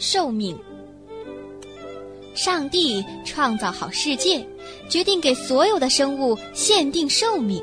[0.00, 0.58] 寿命。
[2.34, 4.44] 上帝创造好世界，
[4.88, 7.62] 决定给所有的生物限定寿命。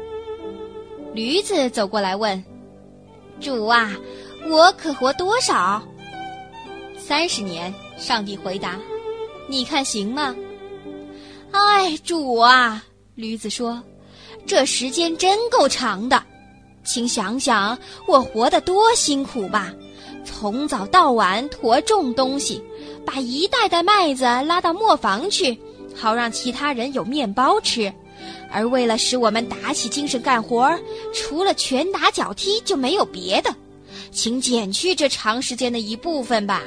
[1.14, 2.42] 驴子走过来问
[3.42, 3.98] ：“主啊，
[4.50, 5.82] 我可活多少？”
[6.98, 7.74] 三十年。
[7.98, 8.78] 上帝回答
[9.50, 10.36] ：“你看行吗？”
[11.50, 12.86] 哎，主啊，
[13.16, 13.82] 驴子说
[14.46, 16.24] ：“这时间真够长的，
[16.84, 17.76] 请想想
[18.08, 19.74] 我活得多辛苦吧。”
[20.28, 22.62] 从早到晚驮重东西，
[23.06, 25.58] 把一袋袋麦子拉到磨坊去，
[25.96, 27.92] 好让其他人有面包吃。
[28.52, 30.78] 而为了使我们打起精神干活，
[31.14, 33.56] 除了拳打脚踢就没有别的。
[34.12, 36.62] 请减去这长时间的一部分吧。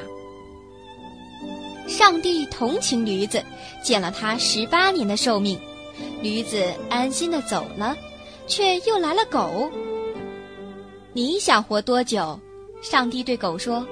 [1.86, 3.42] 上帝同情驴子，
[3.82, 5.58] 减了他十八年的寿命。
[6.22, 7.94] 驴子安心的走了，
[8.46, 9.70] 却又来了狗。
[11.12, 12.38] 你想活多久？
[12.80, 13.86] 上帝对狗说：“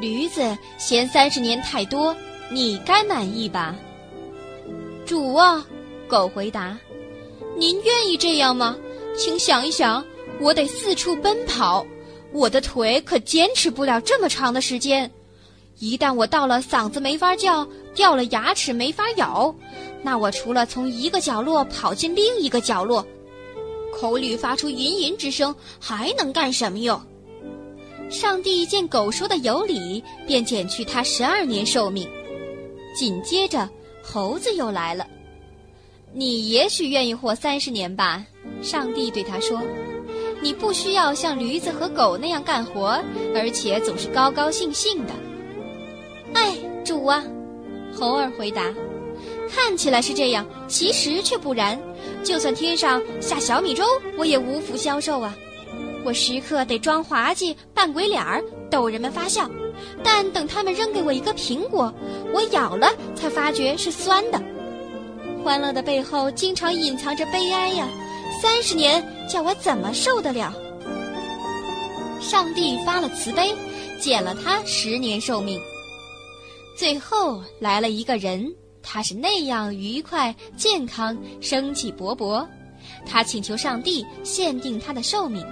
[0.00, 2.14] 驴子嫌三十年太多，
[2.50, 3.76] 你该满意吧？”
[5.04, 5.66] 主啊，
[6.06, 6.78] 狗回答
[7.58, 8.76] ：“您愿意这样吗？
[9.16, 10.04] 请想一想，
[10.40, 11.84] 我得四处奔跑，
[12.32, 15.10] 我的腿可坚持不了这么长的时间。
[15.80, 19.52] 一旦我到了嗓子没法叫，掉了牙齿没法咬，
[20.02, 23.04] 那我除了从一个角落跑进另一个角落，
[23.92, 27.00] 口里发出吟吟之声，还能干什么哟？”
[28.10, 32.08] 上帝见狗说的有理，便减去它十二年寿命。
[32.96, 33.68] 紧接着，
[34.02, 35.06] 猴子又来了。
[36.12, 38.24] 你也许愿意活三十年吧？
[38.62, 39.60] 上帝对他说
[40.40, 42.98] ：“你不需要像驴子和狗那样干活，
[43.34, 45.12] 而且总是高高兴兴的。”
[46.32, 47.22] 哎，主啊，
[47.94, 48.74] 猴儿回答
[49.54, 51.78] ：“看起来是这样，其实却不然。
[52.24, 53.84] 就算天上下小米粥，
[54.16, 55.36] 我也无福消受啊。”
[56.04, 59.48] 我时刻得装滑稽、扮鬼脸儿，逗人们发笑。
[60.02, 61.92] 但等他们扔给我一个苹果，
[62.32, 64.42] 我咬了才发觉是酸的。
[65.44, 67.86] 欢乐的背后经常隐藏着悲哀呀！
[68.42, 70.52] 三十年叫我怎么受得了？
[72.20, 73.54] 上帝发了慈悲，
[74.00, 75.60] 减了他十年寿命。
[76.76, 78.52] 最后来了一个人，
[78.82, 82.46] 他是那样愉快、健康、生气勃勃。
[83.06, 85.46] 他请求上帝限定他的寿命。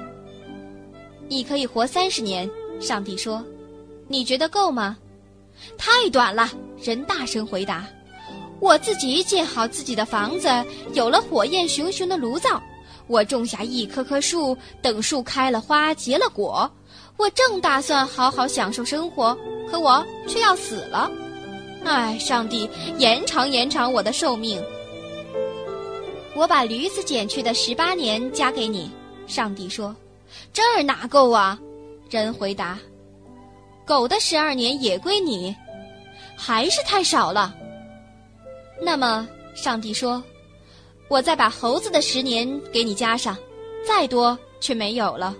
[1.29, 2.49] 你可以活三十年，
[2.81, 3.45] 上帝说
[4.09, 4.97] ：“你觉得够吗？”
[5.77, 6.51] 太短了，
[6.83, 7.87] 人大声回答
[8.61, 10.49] ：“我自己建好自己的房子，
[10.93, 12.63] 有了火焰熊熊的炉灶，
[13.07, 16.71] 我种下一棵棵树，等树开了花结了果，
[17.17, 19.37] 我正打算好好享受生活，
[19.71, 21.11] 可我却要死了。
[21.85, 24.63] 唉，上帝，延长延长我的寿命。
[26.35, 28.91] 我把驴子减去的十八年加给你，
[29.27, 29.97] 上帝说。
[30.53, 31.59] 这儿哪够啊？
[32.09, 32.79] 人回答
[33.85, 35.55] ：“狗的十二年也归你，
[36.37, 37.55] 还是太少了。”
[38.81, 40.23] 那么，上帝说
[41.11, 43.37] ：“我再把猴子的十年给你加上，
[43.87, 45.37] 再多却没有了。”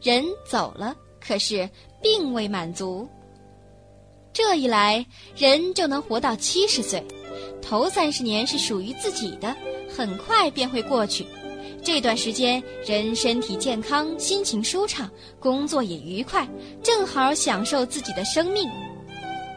[0.00, 1.68] 人走了，可是
[2.00, 3.08] 并未满足。
[4.32, 5.04] 这一来，
[5.36, 7.04] 人就能活到七十岁。
[7.60, 9.54] 头三十年是属于自己的，
[9.94, 11.26] 很快便会过去。
[11.82, 16.46] 这段时间，人身体健康，心情舒畅，工作也愉快，
[16.82, 18.68] 正好享受自己的生命。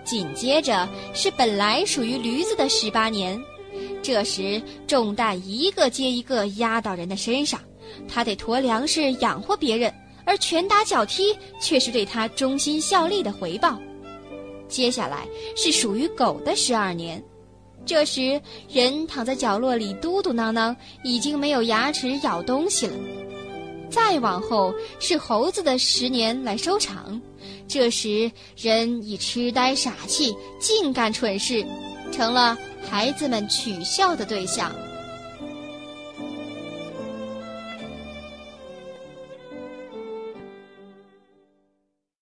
[0.05, 3.41] 紧接着是本来属于驴子的十八年，
[4.01, 7.59] 这时重担一个接一个压到人的身上，
[8.07, 9.93] 他得驮粮食养活别人，
[10.25, 13.79] 而拳打脚踢却是对他忠心效力的回报。
[14.67, 17.23] 接下来是属于狗的十二年。
[17.85, 22.93] 这时，人躺在角落里嘟嘟囔囔，已经没有牙齿咬东西了。
[23.89, 27.21] 再往后是猴子的十年来收场，
[27.67, 31.63] 这时人已痴呆傻气，尽干蠢事，
[32.11, 32.57] 成了
[32.89, 34.71] 孩子们取笑的对象。